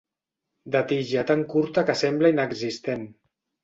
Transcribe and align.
De 0.75 0.81
tija 0.93 1.25
tan 1.33 1.45
curta 1.53 1.87
que 1.93 1.99
sembla 2.03 2.35
inexistent. 2.37 3.09